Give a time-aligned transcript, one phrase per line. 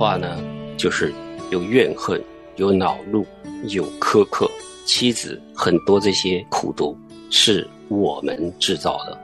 [0.00, 0.42] 话呢，
[0.78, 1.12] 就是
[1.50, 2.18] 有怨恨、
[2.56, 3.26] 有恼怒、
[3.68, 4.50] 有苛刻。
[4.86, 6.96] 妻子很多这些苦毒
[7.28, 9.18] 是我们制造的。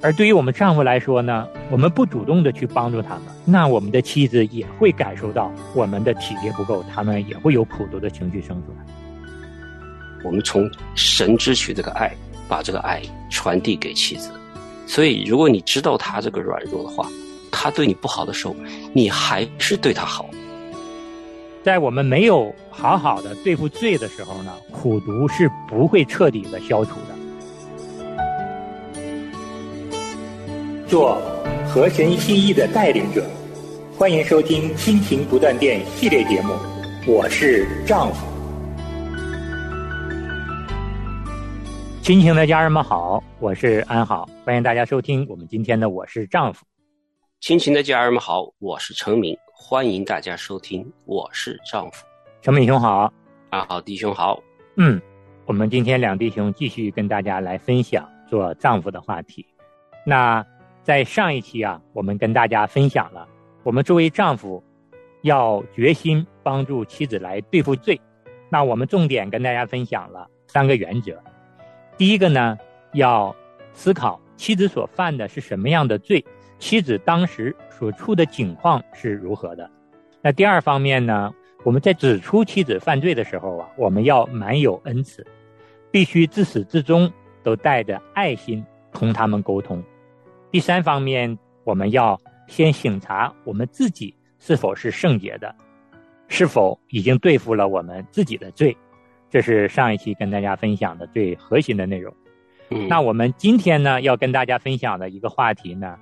[0.00, 9.84] 而对于我们丈夫来说呢，我们不主动的去帮助他们，那我们的妻子也会感受到我们的体贴不够，他们也会有苦毒的情绪生出来。
[10.24, 12.10] 我们从神支取这个爱，
[12.48, 14.30] 把这个爱传递给妻子。
[14.86, 17.06] 所以，如果你知道他这个软弱的话，
[17.54, 18.54] 他对你不好的时候，
[18.92, 20.28] 你还是对他好。
[21.62, 27.14] 在我们没有好好的对付罪的时候呢，苦毒是不会彻底的消除的。
[30.86, 31.22] 做
[31.66, 33.24] 和神心意的带领者，
[33.96, 36.52] 欢迎收听《亲情不断电》系列节目。
[37.06, 38.26] 我是丈夫。
[42.02, 46.60] 亲情的家人们好，我是安好，欢迎大家收听我们今天的《我是丈夫》。
[47.44, 52.02] 亲情的家人们好，我是陈明，欢迎大家收听《我是丈夫》。
[52.40, 53.12] 陈明兄好，
[53.50, 54.42] 啊好弟兄好。
[54.78, 54.98] 嗯，
[55.44, 59.44] 我们今天两弟兄继续跟大家来分享做丈夫的话题。
[60.06, 60.42] 那
[60.82, 63.28] 在上一期啊，我们跟大家分享了，
[63.62, 64.64] 我们作为丈夫
[65.20, 68.00] 要决心帮助妻子来对付罪。
[68.48, 71.22] 那我们重点跟大家分享了三个原则。
[71.98, 72.56] 第一个呢，
[72.94, 73.36] 要
[73.74, 76.24] 思考妻子所犯的是什么样的罪，
[76.64, 79.70] 妻子当时所处的境况是如何的。
[80.22, 81.30] 那第二方面呢，
[81.62, 85.26] 我们在指出妻子犯罪的时候啊，我们要满有恩慈，
[85.90, 87.12] 必须自始至终
[87.42, 89.84] 都带着爱心同他们沟通。
[90.50, 95.54] 第三方面，我们要先醒察我们自己是否是圣洁的，
[96.28, 98.74] 是否已经对付了我们自己的罪。
[99.28, 102.14] 这是上一期跟大家分享的最核心的内容。
[102.70, 105.98] 嗯，那我们今天呢，要跟大家分享的一个话题呢，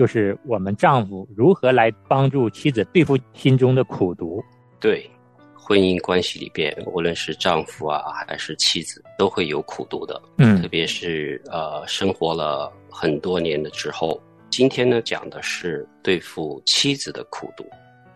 [0.00, 4.42] 就是我们丈夫如何来帮助妻子对付心中的苦毒。
[4.80, 5.06] 对，
[5.54, 10.18] 婚姻关系里边，无论是丈夫啊还是妻子，都会有苦毒的。
[10.38, 17.62] 嗯特别是呃，生活了很多年的之后，今天呢讲的是对付妻子的苦毒。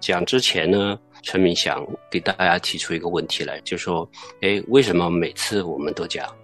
[0.01, 4.11] 讲之前呢，陈明想给大家提出一个问题来，就说，
[4.41, 6.35] 哎，为什么每次我们都讲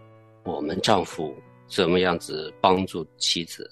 [0.45, 1.35] 我们丈夫
[1.67, 3.67] 怎么样子帮助妻子？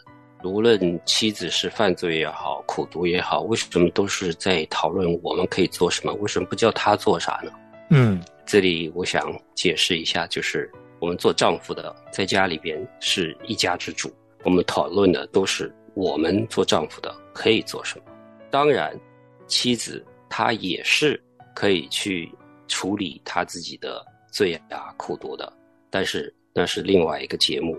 [0.44, 6.12] 无论妻子是犯罪也好，苦读也好，为什么都是在讨论我们可以做什么？
[6.14, 7.50] 为什么不叫他做啥呢？
[7.90, 14.10] 嗯这里我想解释一下，就是我们做丈夫的在家里边是一家之主，
[14.44, 18.04] 我们讨论的都是我们做丈夫的可以做什么。
[18.50, 18.98] 当然，
[19.46, 21.20] 妻子她也是
[21.54, 22.32] 可以去
[22.68, 25.52] 处理她自己的罪啊、苦读的，
[25.90, 27.76] 但是那是另外一个节目。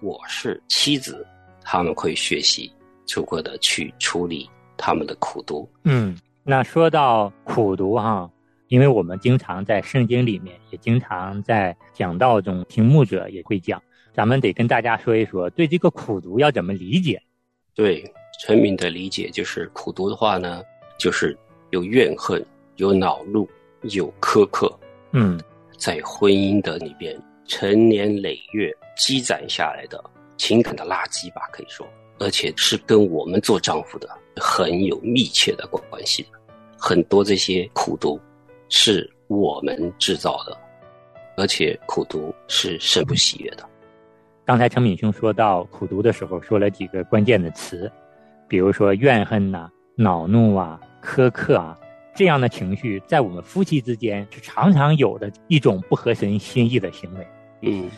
[0.00, 1.24] 我是妻子，
[1.64, 2.72] 他们会学习
[3.06, 5.68] 逐个的去处理他们的苦毒。
[5.84, 6.16] 嗯。
[6.44, 8.28] 那说到苦毒哈、
[8.66, 13.80] 因为我们经常在圣经里面，也经常在讲道中听牧者也会讲，
[14.12, 17.22] 咱们得跟大家说一说，对这个苦毒要怎么理解。
[17.76, 18.04] 对
[18.40, 20.62] 陈敏的理解就是，苦毒的话呢，
[20.98, 21.38] 就是
[21.70, 23.48] 有怨恨、有恼怒、
[23.82, 24.68] 有苛刻，
[25.12, 25.40] 嗯
[25.78, 30.02] 在婚姻的里边成年累月积攒下来的
[30.42, 31.86] 情感的垃圾吧，可以说，
[32.18, 36.30] 而且是跟我们做丈夫的很有密切的关系的。
[36.76, 38.20] 很多这些苦毒
[38.68, 40.58] 是我们制造的，
[41.36, 43.64] 而且苦毒是神不喜悦的。
[44.44, 47.88] 刚才陈敏兄说到苦读的时候，说了几个关键的词，
[48.48, 51.78] 比如说怨恨呐、恼怒啊、苛刻啊，
[52.16, 57.26] 这样的情绪，在我们夫妻之间是常常有的一种不合神心意的行为。
[57.60, 57.88] 嗯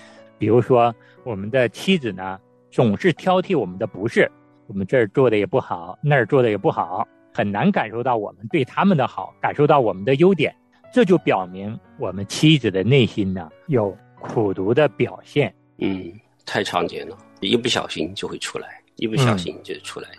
[0.44, 0.94] 比如说，
[1.24, 2.38] 我们的妻子呢，
[2.70, 4.30] 总是挑剔我们的不是，
[4.66, 10.54] 我们这儿做的也不好，那儿做的也不好，很难感受到我们对他们的好，感受到我们的优点，
[10.92, 15.50] 这就表明我们妻子的内心呢有苦读的表现。
[15.78, 16.12] 嗯，
[16.44, 20.10] 太常见了，一不小心就会出来，一不小心就出来。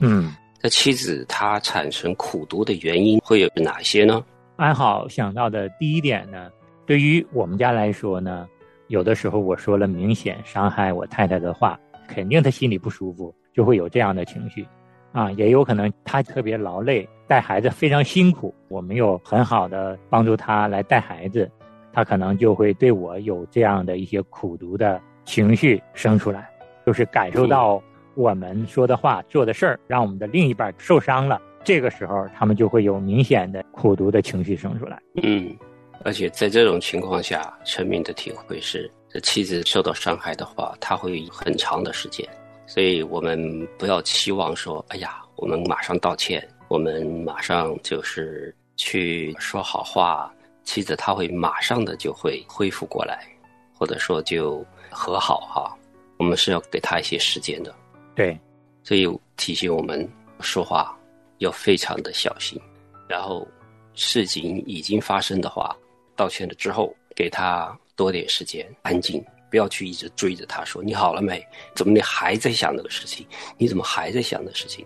[0.00, 4.20] 嗯，那妻子她产生苦毒的原因会有哪些呢？
[4.56, 6.50] 安好想到的第一点呢，
[6.86, 8.48] 对于我们家来说呢，
[8.88, 14.66] 有的时候我说了明显伤害我太太的话，肯定她心里不舒服，就会有这样的情绪，
[15.12, 21.50] 啊，也有可能她特别劳累，带孩子非常辛苦，我没有很好的帮助她来带孩子，
[21.92, 26.48] 她可能就会对我有这样的一些苦毒的情绪生出来，
[26.84, 27.82] 就是感受到
[28.14, 35.00] 我们说的话、做的事儿让我们的另一半受伤了，这个时候他们就会有明显的苦毒的情绪生出来。
[35.22, 35.56] 嗯，
[36.02, 42.28] 而且在这种情况下，陈明的体会是，这妻子受到伤害的话，他会很长的时间，
[42.66, 50.28] 所以我们不要期望说，哎呀，我们马上道歉，我我们马上就是去说好话，
[50.64, 53.24] 妻子她会马上的就会恢复过来，
[53.72, 55.72] 或者说就和好哈。
[56.18, 57.72] 我们是要给他一些时间的，
[58.16, 58.36] 对，
[58.82, 60.04] 所以提醒我们
[60.40, 60.98] 说话
[61.38, 62.60] 要非常的小心。
[63.06, 63.46] 然后
[63.94, 65.76] 事情已经发生的话，
[66.16, 71.44] 道歉了之后，给他多点时间，安静，不要去一直追着他说你好了没？
[71.74, 73.26] 怎么你还在想那个事情？
[73.56, 74.84] 你怎么还在想那个事情？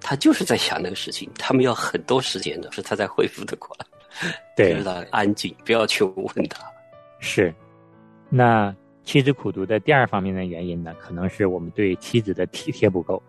[0.00, 3.86] 他就是在想那个事情，他们要很多时间的，是他在恢复的过来。
[4.56, 6.64] 对，让他安静，不要去问他。
[7.18, 7.54] 是，
[8.28, 8.74] 那
[9.04, 13.22] 妻子苦读的第二方面的原因呢，可能是我们对妻子的体贴不够。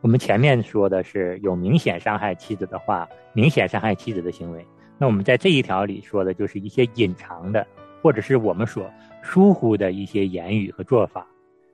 [0.00, 4.64] 我们前面说的是有明显伤害妻子的话，明显伤害妻子的行为。
[4.98, 7.66] 那我们在这一条里说的就是一些隐藏的，
[8.02, 8.90] 或者是我们所
[9.22, 11.26] 疏忽的一些言语和做法，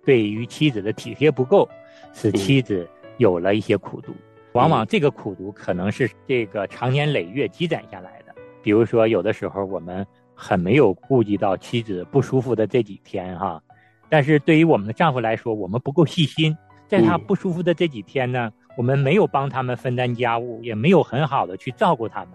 [0.04, 1.68] 对于妻子的体贴不够，
[2.12, 4.12] 使妻子有了一些苦读。
[4.52, 8.34] 往往这个苦读可能是这个长年累月积攒下来的。
[8.62, 13.60] 比如说，有的时候我们很没有顾及到妻子不舒服的这几天哈，
[14.08, 16.56] 但是对于我们的丈夫来说，我们不够细心，
[16.86, 22.32] 在他不舒服的这几天呢，我们没有帮他们分担家务，也没有很好的去照顾他们，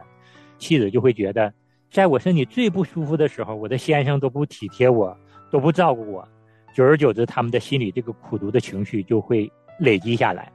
[0.60, 1.52] 妻子就会觉得，
[1.90, 5.18] 在我身体最不舒服的时候，我的先生都不体贴我，
[5.50, 6.28] 都不照顾我，
[6.76, 10.52] 久而久之，他们的心里这个苦读的情绪就会累积下来。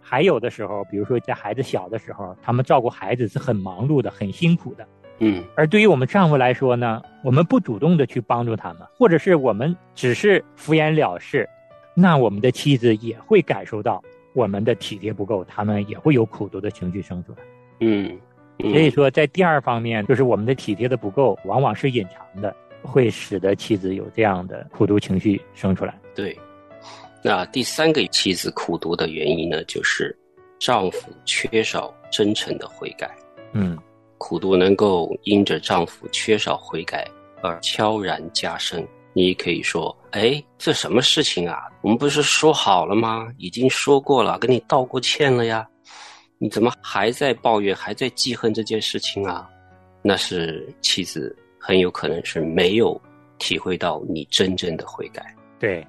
[0.00, 4.88] 还有的时候，比如说在孩子小的时候，他们照顾孩子是很忙碌的、很辛苦的。
[5.18, 11.48] 嗯，而对于我们丈夫来说呢，我们不主动的去帮助他们，或者是我们只是敷衍了事，
[11.94, 14.02] 那我们的妻子也会感受到
[14.32, 17.38] 我们的体贴不够，他们也会有苦毒的情绪生出来。
[17.80, 18.18] 嗯，
[18.60, 25.98] 所以说，在第二方面，就是我们的体贴的不够，往往是隐藏的，会使得妻子有这样的苦读情绪生出来。
[26.14, 26.36] 对。
[27.22, 30.16] 那第三个妻子苦读的原因呢，就是
[30.60, 33.10] 丈夫缺少真诚的悔改。
[33.52, 33.76] 嗯，
[34.18, 37.06] 苦读能够因着丈夫缺少悔改
[37.42, 38.86] 而悄然加深。
[39.14, 41.58] 你可以说：“哎，这什么事情啊？
[41.82, 43.26] 我们不是说好了吗？
[43.36, 45.66] 已经说过了，跟你道过歉了呀，
[46.38, 49.48] 你怎么还在抱怨，还在记恨这件事情啊？”
[50.02, 53.00] 那是妻子很有可能是没有
[53.38, 55.34] 体会到你真正的悔改。
[55.58, 55.86] 对。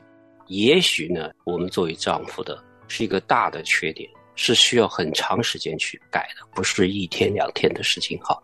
[0.48, 2.58] 也许呢，我们作为丈夫的
[2.88, 8.18] 是一个大的缺点，是需要很长时间去改的，不是一天两天的事情。
[8.18, 8.36] 哈，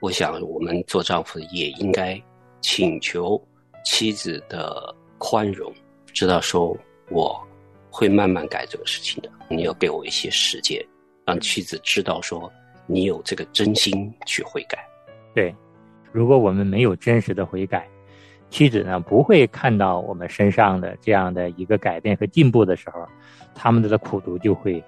[0.00, 2.22] 我想我们做丈夫的也应该
[2.60, 3.42] 请求
[3.86, 5.72] 妻子的宽容，
[6.12, 6.76] 知道说
[7.08, 7.42] 我
[7.90, 10.86] 会慢慢改这个事情的，你要给我一些时间，
[11.30, 12.52] 让妻子知道说
[12.88, 14.84] 你有这个真心去悔改。
[15.32, 15.54] 对，
[16.10, 17.86] 如果我们没有真实的悔改。
[18.48, 23.06] 妻子呢不会看到我们身上的这样的一个改变和进步的时候，
[23.54, 24.82] 他们的苦读就会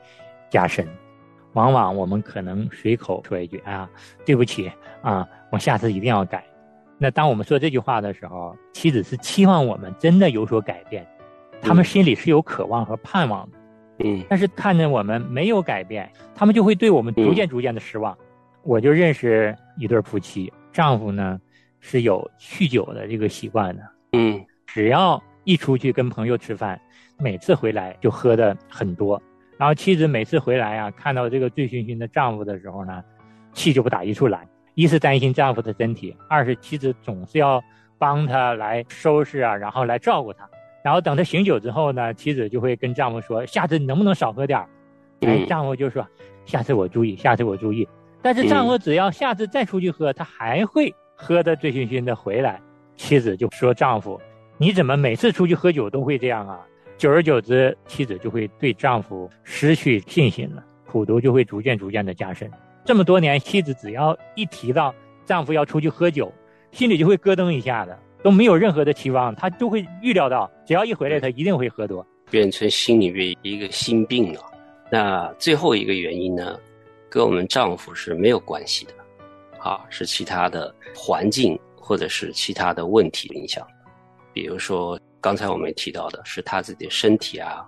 [0.51, 0.85] 加深。
[1.53, 3.89] 往往我们可能随口说一句啊，
[4.27, 4.69] 对不起
[5.01, 6.45] 啊，我下次一定要改。
[6.99, 11.07] 那当我们说这句话的时候，妻子是期望我们真的有所改变，
[11.61, 13.57] 他们心里是有渴望和盼望的。
[13.99, 14.25] 嗯。
[14.29, 18.17] 但是看着我们没有改变，他们就会对我们逐渐逐渐的失望。
[18.63, 21.41] 我就认识一对夫妻，丈夫呢。
[21.85, 26.81] 是有酗酒的这个习惯的，嗯，只要一出去跟朋友吃饭，
[27.19, 29.21] 每次回来就喝的很多，
[29.59, 33.03] 然后妻子每次回来啊，看到这个醉醺醺的丈夫的时候呢，
[33.53, 34.47] 气就不打一处来。
[34.75, 37.61] 一是担心丈夫的身体，二是妻子总是要
[37.99, 40.49] 帮他来收拾啊，然后来照顾他。
[40.85, 44.69] 然后等他醒酒之后呢，妻子就会跟丈夫说：“下次你能不能少喝点儿？”
[45.23, 46.07] 哎，丈夫就说
[46.45, 47.89] ：“下次我注意，下次我注意。”
[48.21, 50.95] 但是丈夫只要下次再出去喝，他还会。
[51.15, 52.61] 喝得醉醺醺的回来，
[52.97, 54.21] 妻子就说：“丈夫，
[54.59, 56.59] 你怎么每次出去喝酒都会这样啊？”
[56.99, 62.51] 久而久之，妻子就会对丈夫失去信心了，苦毒就会逐渐逐渐的加深。
[62.85, 64.93] 这么多年，妻子只要一提到
[65.25, 66.33] 丈夫要出去喝酒，
[66.73, 74.41] 心里就会咯噔一下的，都没有任何的期望，他都会预料到，只要一回来，他一定会喝多，变成心里面一个心病了。
[74.91, 76.59] 那最后一个原因呢，
[77.09, 78.93] 跟我们丈夫是没有关系的。
[79.59, 83.65] 啊，是其他的环境或者是其他的问题影响，
[84.33, 87.65] 比如说刚才我们提到的是他自己的身体啊，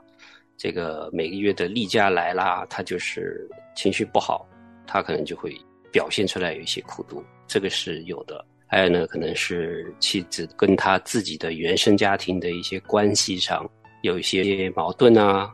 [0.57, 4.45] 这个每个月的例假来啦，他就是情绪不好，
[4.89, 5.57] 他可能就会
[5.93, 8.45] 表现出来有一些苦读，这个是有的。
[8.75, 13.65] 还有呢，可能是妻子跟他自己的原生家庭的一些关系上
[14.03, 15.49] 有一些矛盾啊，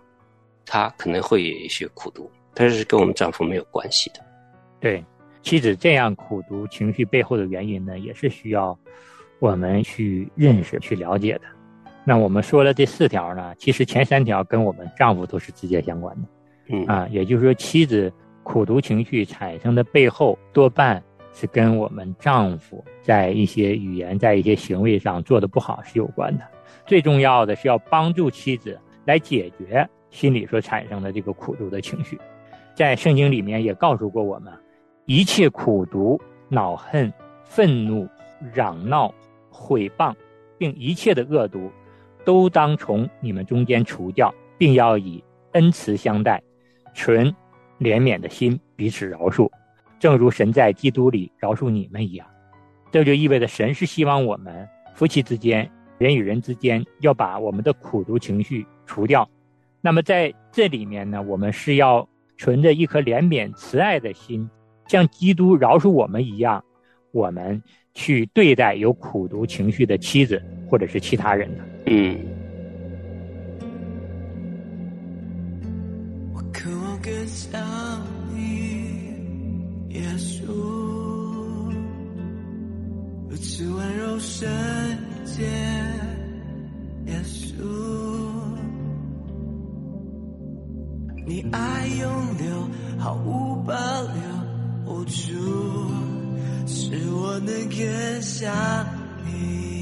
[0.65, 4.21] 他可能会有一些苦读，但是跟我们丈夫没有关系的。
[4.81, 5.05] 对。
[5.43, 8.79] 妻子这样苦读情绪背后的原因呢，也是需要
[9.39, 11.43] 我们去认识、去了解的。
[12.05, 16.29] 那我们说了这四条呢，其实前三条跟我们丈夫都是直接相关的。
[16.71, 18.11] 嗯啊，也就是说，妻子
[18.43, 26.45] 苦读情绪产生的背后，多半是跟我们丈夫在一些语言、在一些行为上做的不好是有关的。
[26.87, 32.19] 最重要的是要帮助妻子来解决心里所产生的这个苦毒的情绪。
[32.75, 34.53] 在圣经里面也告诉过我们，
[35.07, 37.13] 一切苦毒、恼恨、
[37.45, 38.09] 愤怒、
[38.53, 39.13] 嚷闹、
[39.51, 40.15] 毁谤，
[40.59, 41.71] 并一切的恶毒，
[42.25, 45.23] 都当从你们中间除掉，并要以
[45.53, 46.43] 恩慈相待，
[46.95, 47.35] 纯。
[47.81, 49.51] 怜悯的心，彼此饶恕，
[50.01, 52.27] 正如神在基督里饶恕你们一样。
[52.91, 59.29] 这就意味着神是希望我们夫妻之间、人与人之间要把我们的苦毒情绪除掉。
[59.81, 64.51] 那么在这里面呢，我们是要存着一颗怜悯、慈爱的心，
[64.89, 66.65] 像基督饶恕我们一样，
[67.13, 67.63] 我们
[67.95, 71.65] 去对待有苦毒情绪的妻子或者是其他人的。
[71.87, 72.19] 嗯。
[80.01, 80.47] 耶稣
[83.29, 84.51] 如此温柔瞬
[85.27, 85.47] 间
[87.07, 87.63] 耶稣
[91.27, 95.11] 你爱永留毫无保留无助
[96.67, 98.87] 使我能更想
[99.27, 99.80] 你。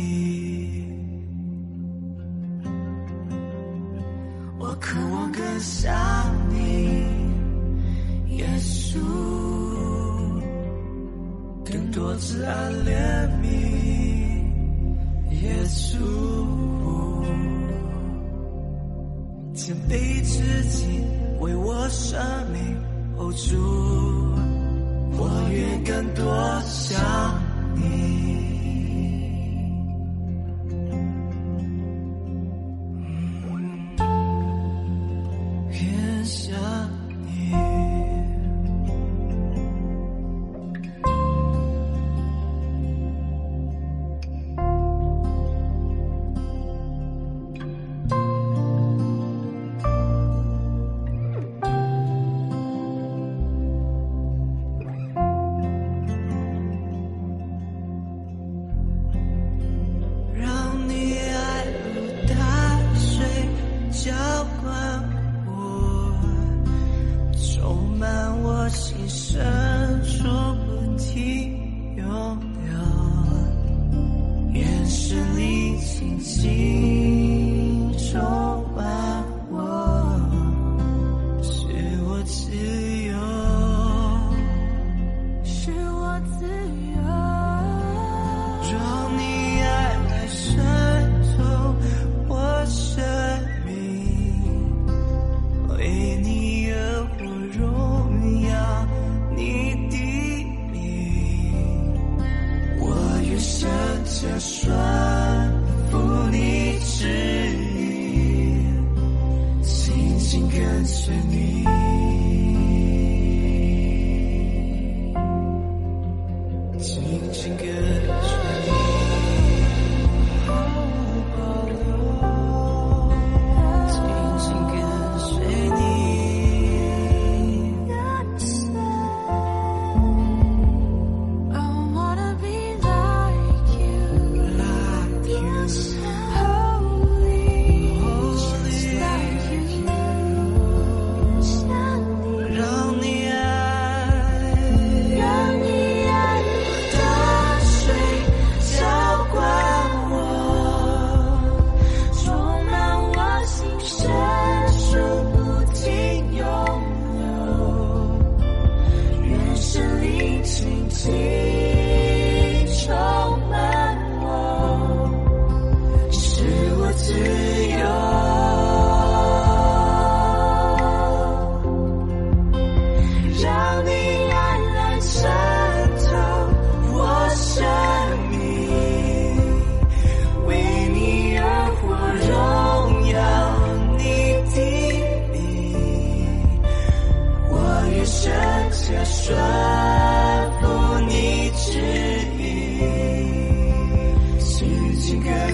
[23.32, 23.87] 住，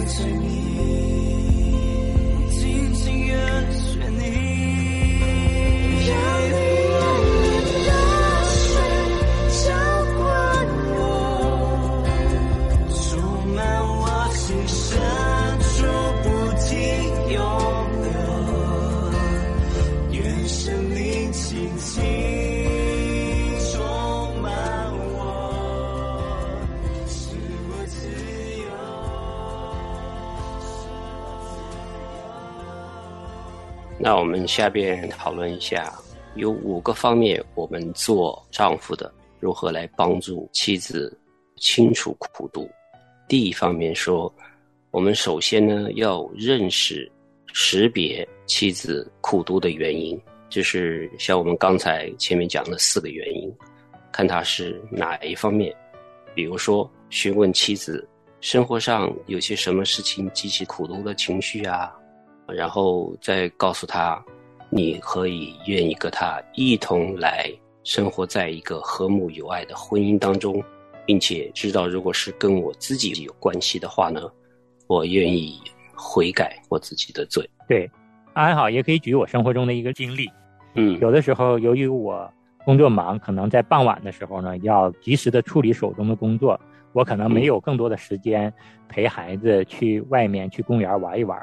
[0.06, 0.63] 随你。
[34.34, 35.94] 我们下边讨论一下，
[36.34, 41.16] 有五个方面，我们做丈夫的如何来帮助妻子
[41.58, 42.68] 清除苦毒。
[43.28, 44.34] 第一方面说，
[44.90, 47.08] 我们首先呢要认识、
[47.52, 53.48] 识别妻子苦毒的原因，就是像我们刚才前面讲的四个原因，
[54.10, 55.72] 看他是哪一方面。
[56.34, 58.04] 比如说，询问妻子
[58.40, 61.94] 生活上有些什么事情激起苦毒的情绪啊，
[62.48, 64.24] 然后再告诉他，
[64.70, 67.50] 你可以愿意跟他一同来
[67.82, 70.62] 生活在一个和睦有爱的婚姻当中。
[71.06, 74.22] 并且知道，如果是跟我自己有关系的话呢，
[74.86, 75.60] 我愿意
[75.94, 77.46] 悔改我自己的罪。
[77.68, 77.90] 对，
[78.32, 80.26] 安好也可以举我生活中的一个经历。
[80.76, 82.26] 嗯，有的时候由于我
[82.64, 86.58] 工作忙，可能在傍晚的时候呢，要及时的处理手中的工作，
[86.94, 88.50] 我可能没有更多的时间
[88.88, 91.38] 陪孩子去外面去公园玩一玩。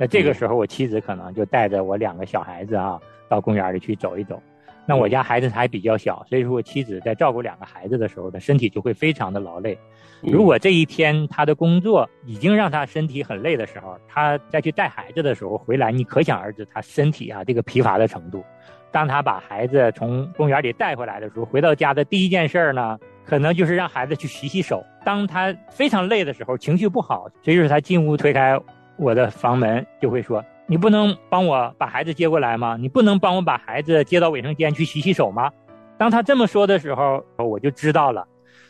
[0.00, 4.42] 那这个时候，我妻子可能就带着我两个小孩子啊，到公园里去走一走。
[4.86, 9.76] 那我家孩子还比较小，所以说我妻子在照顾两个孩子的时候，她身体就会非常的劳累。
[10.22, 18.42] 如果这一天她的工作已经让她身体很累的时候，她再去带孩子的时候回来，你可想而知她身体啊这个疲乏的程度。
[18.90, 24.82] 当她把孩子从公园里带回来的时候，回到家的第一件事儿呢，可能就是让孩子去洗洗手。
[25.04, 28.58] 当他非常累的时候，情绪不好，所以说她进屋推开
[29.00, 30.44] 我的房门，就会说。
[30.66, 32.76] 你不能帮我把孩子接过来吗？
[32.78, 35.50] 你不能帮我把孩子接到卫生间去洗洗手吗？
[35.98, 38.28] 当他这么说的时候，我就知道了，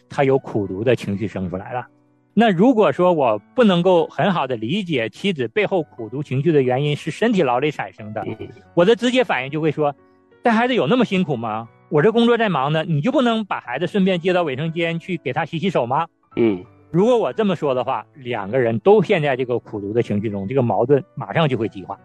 [0.08, 1.84] 他有苦读的情绪生出来了。
[2.32, 8.24] 那如果说我不能够很好的理解妻子背后苦读情绪的原因是身体劳累产生的，
[8.74, 9.94] 我的直接反应就会说，
[10.44, 11.68] 带孩子有那么辛苦吗？
[11.90, 16.06] 我这工作在忙呢，你就不能把孩子顺便接到卫生间去给他洗洗手吗？
[16.36, 16.64] 嗯。
[16.90, 21.98] 如果我这么说的话，两个人都陷在这个苦读的情绪中，这个矛盾马上就会激化。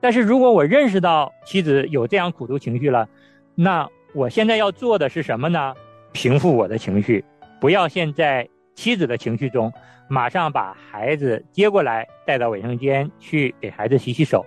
[0.00, 3.08] 但是如果我认识到妻子有这样苦读情绪了，
[3.54, 5.74] 那我现在要做的是什么呢？
[6.12, 7.24] 平复我的情绪，
[7.60, 9.72] 不要陷在妻子的情绪中，
[10.08, 14.44] 马上把孩子接过来带到卫生间去给孩子洗洗手，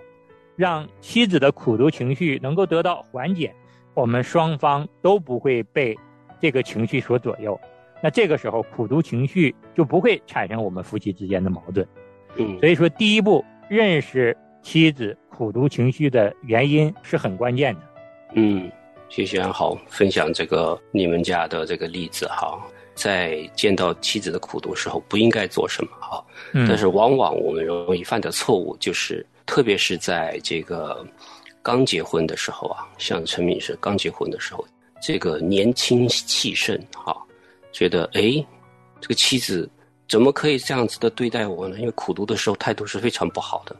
[0.54, 3.54] 让妻子的苦读情绪能够得到缓解，
[3.94, 5.98] 我们双方都不会被
[6.38, 7.58] 这个情绪所左右。
[8.02, 11.86] 那这个时候，苦读情绪就不会产生我们夫妻之间的矛盾。
[12.36, 17.80] 嗯，所以说，第一步认识妻子苦读情绪的原因是很关键的。
[18.34, 18.70] 嗯，
[19.08, 22.56] 谢谢安好分享这个你们家的这个例子哈，
[22.94, 26.24] 在见到妻子的苦读时候不应该做什么哈。
[26.52, 26.66] 嗯。
[26.68, 31.04] 但是往往我们容易犯的错误就是，特别是在这个
[31.62, 34.64] 刚结婚的时候啊，像陈敏是刚结婚的时候，
[35.02, 37.16] 这个年轻气盛哈。
[37.78, 38.44] 觉得哎，
[39.00, 39.70] 这个妻子
[40.08, 41.78] 怎么可以这样子的对待我呢？
[41.78, 43.76] 因为苦读的时候态度是非常不好的，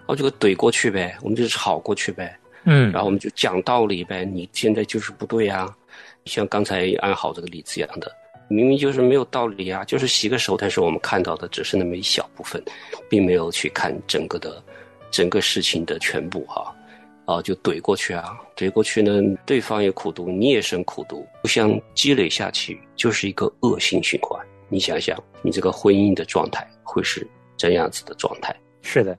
[0.00, 4.22] 然后就怼过去呗，我们就吵过去呗，嗯，然后我们就讲道理呗。
[4.22, 5.74] 你现在就是不对呀，
[6.26, 8.14] 像刚才安好这个例子一样的，
[8.48, 12.62] 明明就是没有道理啊，就是洗个手，但是我们看到的只是那么一小部分，
[13.08, 14.62] 并没有去看整个的
[15.10, 16.62] 整个事情的全部哈。
[16.62, 16.76] 啊，
[17.28, 24.40] 啊就怼过去啊，怼过去呢，对方也苦读，你也生苦读，互相积累下去，就是一个恶性循环。
[24.70, 28.56] 你想想，你这个婚姻的状态会是怎样子的状态？
[28.80, 29.14] 是的。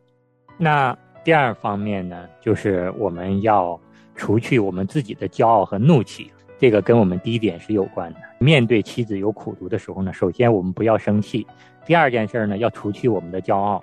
[0.57, 3.79] 那第二方面呢，就是我们要
[4.15, 8.19] 除去我们自己的骄傲和怒气，这个跟我们第一点是有关的。
[8.39, 11.45] 面对妻子有苦读的时候呢，首先我们不要生气；
[11.85, 13.79] 第二件事呢，要除去我们的骄傲，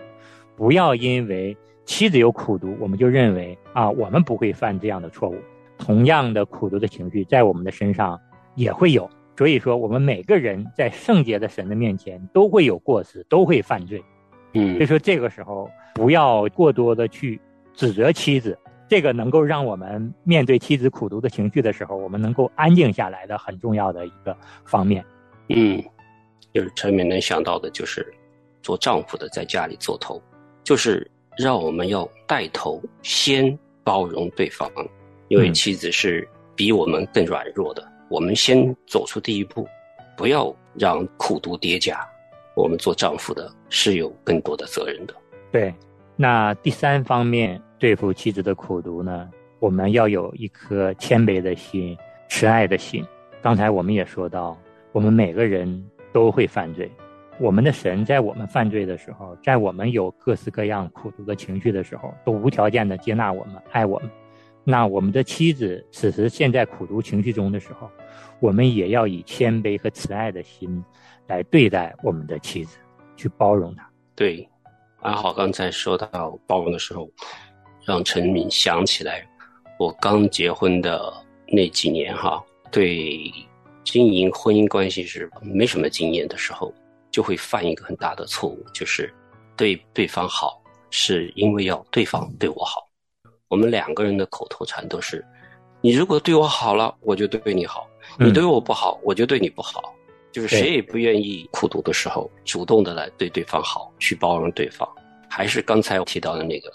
[0.57, 1.57] 不要因为。
[1.87, 5.37] 妻子有苦读，我们就认为啊，我们不会犯这样的错误。
[5.79, 8.21] 同样的苦读的情绪在我们的身上
[8.57, 14.03] 也会有，所以说我们每个人在圣洁的神的面前都会有过失，都会犯罪。
[14.55, 17.41] 嗯，所以说这个时候不要过多的去
[17.73, 25.05] 指责妻子，这个能够让我们面对妻子苦读的情绪的时候，我们能够安静下来的很重要的一个方面。
[25.51, 25.81] 嗯，
[26.53, 28.05] 就是陈敏能想到的就是
[28.61, 30.21] 做丈夫的在家里做头，
[30.65, 31.09] 就是。
[31.37, 34.71] 让我们要带头先包容对方，
[35.29, 37.87] 因为妻子是比我们更软弱的。
[38.09, 39.67] 我们先走出第一步，
[40.17, 41.99] 不要让苦读叠加。
[42.55, 45.15] 我们做丈夫的是有更多的责任的。
[45.53, 45.75] 对，
[46.17, 49.29] 那第三方面对付妻子的苦读呢？
[49.59, 51.97] 我们要有一颗谦卑的心、
[52.29, 53.05] 慈爱的心。
[53.43, 54.57] 刚才我们也说到，
[54.93, 56.91] 我们每个人都会犯罪。
[57.39, 64.11] 我们的神在我们犯罪的时候，在我们有各式各样苦毒的情绪的时候，都无条件的接纳我们、爱我们。
[64.65, 67.91] 那我们的妻子此时陷在苦毒情绪中的时候，
[68.41, 70.83] 我们也要以谦卑和慈爱的心
[71.27, 72.79] 来对待我们的妻子，
[73.17, 73.89] 去包容她。
[74.15, 74.49] 对，
[75.03, 77.09] 阿好刚才说到包容的时候，
[77.85, 79.25] 让陈敏想起来，
[79.79, 81.13] 我刚结婚的
[81.47, 83.31] 那几年哈，对
[83.85, 86.75] 经营婚姻关系是没什么经验的时候，
[87.17, 89.11] 就会犯一个很大的错误，就是
[89.57, 92.87] 对对方好，是因为要对方对我好。
[93.49, 95.25] 我们两个人的口头禅都是：
[95.81, 99.95] 你如果对我好了，我就对你好；你对我不好，我就对你不好。
[100.31, 104.87] 就是谁也不愿意苦读的时候，主动的来对对方好，去包容对方。
[105.27, 106.71] 还是刚才我提到的那个，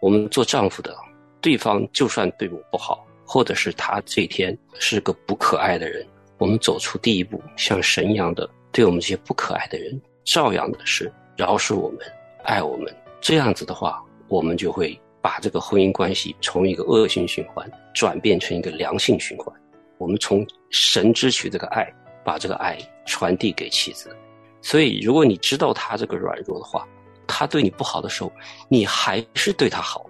[0.00, 0.96] 我们做丈夫的，
[1.42, 6.06] 对方就算对我不好，或者是他这一天是个不可爱的人，
[6.38, 11.98] 我们走出第一步，像神一样的对我们这些不可爱的人，照样的是饶恕我们，
[12.44, 12.92] 爱我们。
[13.20, 19.54] 这样子的话，我们就会把这个婚姻关系从一个恶性循环转变成一个良性循环。
[19.98, 21.86] 我们从神支取这个爱。
[22.24, 24.16] 把这个爱传递给妻子，
[24.60, 26.86] 所以如果你知道他这个软弱的话，
[27.26, 28.30] 他对你不好的时候，
[28.68, 30.06] 你还是对他好，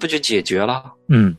[0.00, 0.90] 不就解决了？
[1.08, 1.36] 嗯，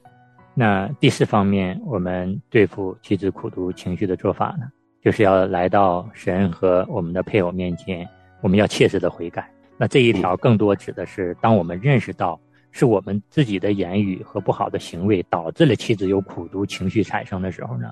[0.54, 4.70] 那第四方面，我们对付妻子苦读情绪的做法呢，
[5.04, 8.08] 就是要来到神和我们的配偶面前，
[8.42, 9.50] 我们要切实的悔改。
[9.78, 12.40] 那这一条更多指的是，当我们认识到
[12.72, 17.92] 是我们自己的言语和不好的行为导致了妻子有苦毒情绪产生的时候呢，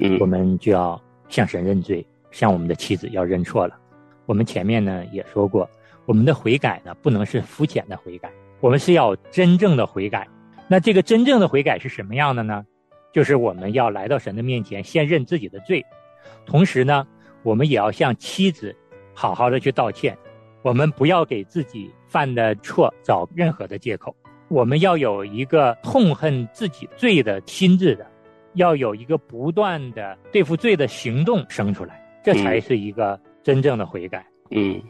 [0.00, 1.00] 嗯，我们就要。
[1.30, 3.74] 向神认罪，向我们的妻子要认错了。
[4.26, 5.68] 我们前面呢也说过，
[6.04, 10.28] 我们的悔改呢不能是肤浅的悔改，我们是要真正的悔改。
[10.68, 12.64] 那这个真正的悔改是什么样的呢？
[13.10, 15.84] 就是我们要来到神的面前，先认自己的罪，
[16.46, 17.06] 同时呢，
[17.42, 18.74] 我们也要向妻子
[19.12, 20.16] 好好的去道歉。
[20.62, 24.14] 我们不要给自己犯的错找任何的借口，
[24.48, 28.06] 我们要有一个痛恨自己罪的心智的。
[28.54, 34.24] 要有一个不断的对付罪的行动生出来，这才是一个真正的悔改。
[34.52, 34.80] 嗯，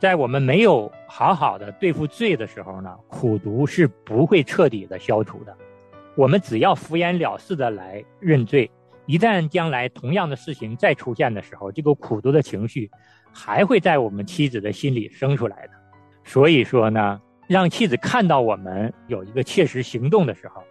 [0.00, 5.56] 在我们没有好好的对付罪的时候呢，苦毒是不会彻底的消除的。
[6.16, 8.68] 我们只要敷衍了事的来认罪，
[9.06, 12.90] 一旦将来同样的事情再出现的时候，这个苦毒的情绪
[13.32, 15.72] 还会在我们妻子的心里生出来的。
[16.24, 20.62] 所以说呢，让妻子看到我们有一个切实行动的时候。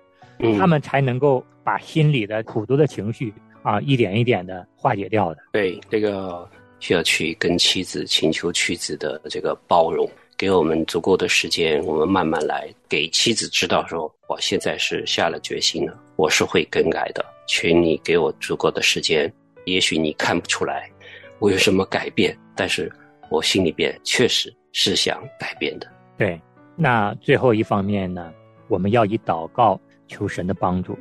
[0.57, 5.41] 他们才能够把心里的苦毒的情绪啊，一点一点的化解掉的。
[5.51, 19.29] 对，这个需要去跟妻子请求妻子的这个包容，给我们足够的时间，我们慢慢来，给妻子知道说，我现在是下了决心了，我是会更改的，请你给我足够的时间。
[19.65, 20.89] 也许你看不出来
[21.37, 22.89] 我有什么改变，但是
[23.29, 25.85] 我心里边确实是想改变的。
[26.17, 26.41] 对，
[26.77, 28.33] 那最后一方面呢，
[28.69, 29.77] 我们要以祷告。
[30.07, 30.99] 求神的帮助。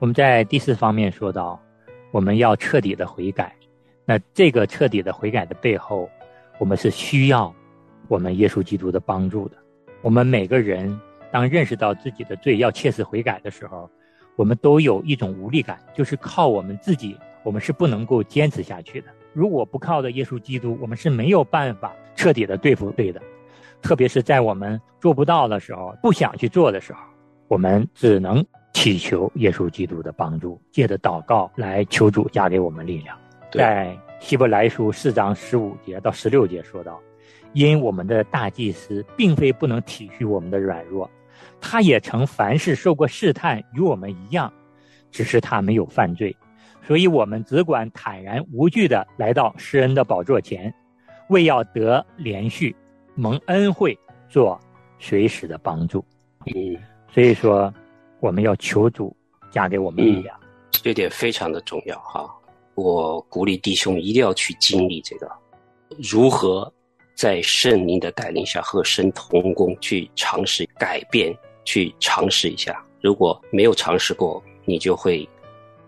[0.00, 1.62] 我们在第四方面说到，
[2.10, 3.54] 我们要彻底的悔改。
[4.04, 6.10] 那这个彻底的悔改的背后，
[6.58, 7.54] 我们是需要
[8.08, 9.56] 我们耶稣基督的帮助的。
[10.00, 13.88] 我们每个人当认识到自己的罪，要切实悔改的时候，
[14.36, 19.08] 我们都有一种无力感，就是靠我们自己，我们是不能够坚持下去的。
[19.32, 23.20] 如果不靠着耶稣基督，我们是没有办法彻底的对付罪的。
[23.80, 27.00] 特别是在我们做不到的时候，不想去做的时候。
[27.48, 33.16] 我们只能祈求耶稣基督的帮助，借着祷告来求主加给我们力量。
[33.50, 36.98] 在希伯来书四章十五节到十六节说道
[37.52, 41.10] ：“因我们的大祭司并非不能体恤我们的软弱，
[41.62, 44.52] 他也曾凡事受过试探，与我们一样，
[45.10, 46.36] 只是他没有犯罪，
[46.84, 50.74] 所以我们只管坦然无惧的来到施恩的宝座前，
[51.28, 52.74] 为要得连续
[53.14, 53.96] 蒙恩惠，
[54.28, 54.60] 做
[54.98, 56.04] 随时的帮助。”
[56.52, 56.76] 嗯。
[57.14, 57.72] 所以说，
[58.20, 59.14] 我们要求主
[59.50, 60.38] 加给我们力量，
[60.70, 62.28] 这点非常的重要哈。
[62.74, 65.30] 我鼓励弟兄一定要去经历这个，
[66.10, 66.72] 如何
[67.14, 72.84] 在圣灵的带领下和神同工，去尝试改变，去尝试一下。
[73.00, 75.28] 如果没有尝试过，你就会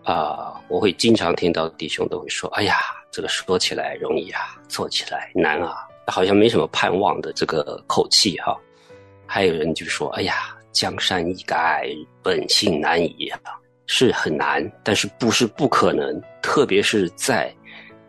[0.03, 2.77] 啊，我会经常听到弟兄都会说：“哎呀，
[3.11, 8.55] 这个说起来容易啊，做起来难啊，好像没什么盼望的这个口气哈。”
[9.27, 11.87] 还有人就说：“哎呀。”江山易改，
[12.21, 13.39] 本性难移啊，
[13.87, 16.21] 是很难，但是不是不可能。
[16.41, 17.49] 特别是在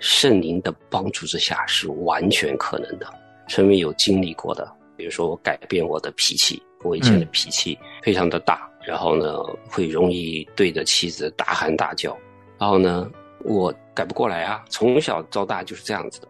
[0.00, 3.06] 圣灵的帮助之下，是完全可能的。
[3.46, 9.36] 陈伟有经历过的，比如说我改变我的脾气，我以前的脾气非常的大，然后呢
[9.68, 12.16] 会容易对着妻子大喊大叫，
[12.58, 13.10] 然后呢
[13.44, 16.28] 我改不过来啊，从小到大就是这样子的。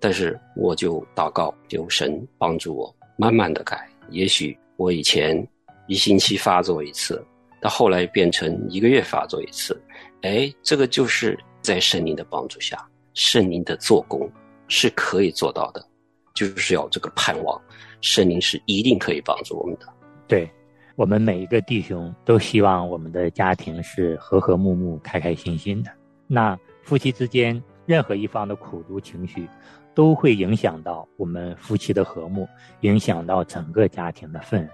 [0.00, 4.56] 但是我就祷告，求神帮助我慢慢的改，也许。
[4.76, 5.40] 我以前
[5.86, 7.24] 一星期发作一次，
[7.60, 9.80] 到后来变成一个月发作一次，
[10.22, 12.84] 哎，这个就是在圣灵的帮助下，
[13.14, 14.28] 圣灵的做工
[14.66, 15.86] 是可以做到的，
[16.34, 17.60] 就是要这个盼望，
[18.00, 19.86] 圣灵是一定可以帮助我们的。
[20.26, 20.50] 对，
[20.96, 25.90] 我们每一个弟兄都希望我们的家庭是和和睦睦、开开心心的。
[26.26, 29.48] 那夫妻之间任何一方的苦毒情绪，
[29.94, 32.48] 都会影响到我们夫妻的和睦，
[32.80, 34.68] 影响到整个家庭的氛围。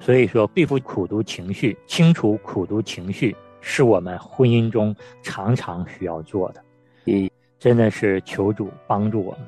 [0.00, 6.64] 所以说，对付苦毒情绪、清除苦毒情绪，是我们婚姻中常常需要做的。
[7.06, 9.40] 嗯，真的是求主帮助我们，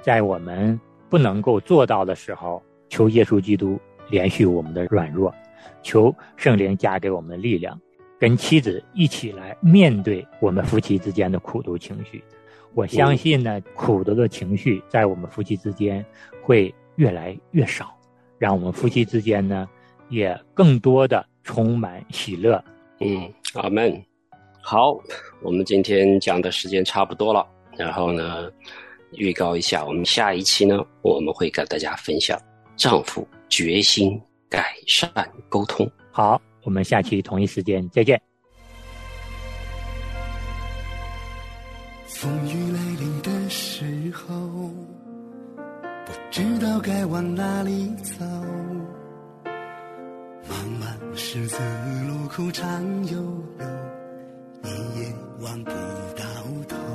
[0.00, 3.78] 在我们不能够做到的时候，求耶稣基督
[4.10, 5.34] 连续我们的软弱，
[5.82, 7.80] 求圣灵加给我们力量，
[8.18, 12.22] 跟妻子一起来面对我们夫妻之间的苦毒情绪。
[12.74, 16.04] 我相信呢，苦毒的情绪在我们夫妻之间
[16.42, 17.96] 会越来越少，
[18.38, 19.68] 让我们夫妻之间呢。
[20.10, 22.64] 也更多的充满喜乐。
[23.00, 24.02] 嗯，阿门。
[24.62, 24.98] 好，
[25.42, 27.46] 我们今天讲的时间差不多了。
[27.76, 28.50] 然后呢，
[29.12, 32.40] 预告一下，我们下一期呢，我们会跟大家分享
[32.76, 35.10] 丈夫决心改善
[35.48, 35.90] 沟通。
[36.10, 38.20] 好，我们下期同一时间再见。
[42.06, 44.34] 风雨来临的时候，
[46.04, 48.24] 不知道该往哪里走。
[50.48, 51.58] 茫茫十字
[52.08, 53.66] 路口长悠悠，
[54.62, 56.24] 你也望不到
[56.68, 56.87] 头。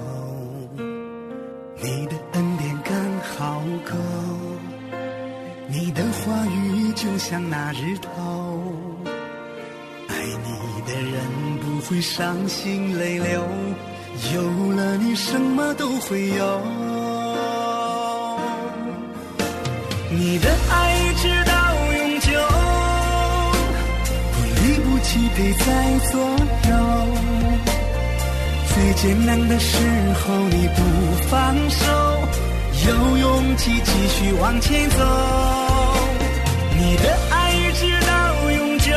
[1.84, 2.96] 你的恩典刚
[3.36, 3.92] 好够，
[5.68, 8.64] 你的话语就像那日头。
[10.08, 11.22] 爱你的人
[11.60, 13.46] 不会伤心泪流，
[14.34, 14.42] 有
[14.72, 16.62] 了你什么都会有。
[20.10, 22.32] 你的爱直到永久，
[24.32, 26.22] 不离不弃陪在左
[26.70, 26.72] 右，
[28.84, 29.78] 最艰难的时
[30.14, 30.82] 候你不
[31.30, 31.88] 放手，
[32.86, 34.98] 有勇气继续往前走。
[36.78, 38.92] 你的爱一直到永久，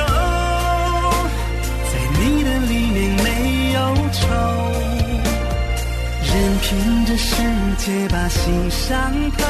[1.86, 4.24] 在你的里面没有愁，
[6.24, 7.36] 任凭这世
[7.78, 8.90] 界把心伤
[9.38, 9.46] 透，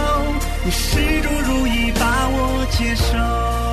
[0.66, 3.65] 你始终如一把我接受。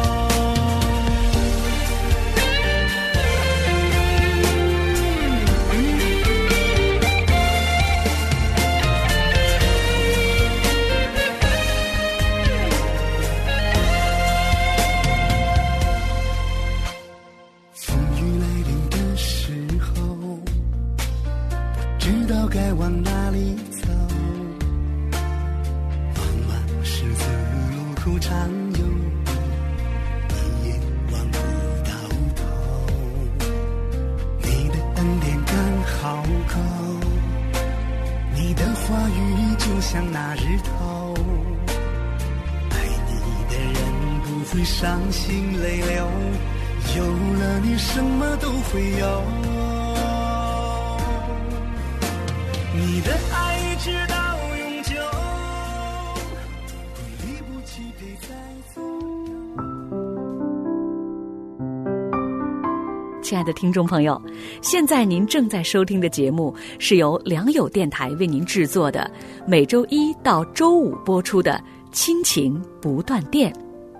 [63.21, 64.21] 亲爱的听众朋友，
[64.61, 69.09] 现在您正在收听的节目是由良友电台为您制作的，
[69.47, 71.53] 每周一到周五播出的
[71.91, 73.51] 《亲情不断电》，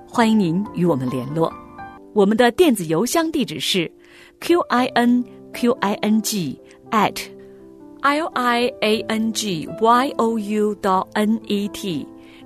[0.08, 1.52] 欢迎您与我们联络。
[2.14, 3.92] 我们的电子邮箱地址是
[4.40, 6.60] q i n q i n g
[6.92, 7.20] at
[8.02, 12.06] l i a n g y o u dot n e t，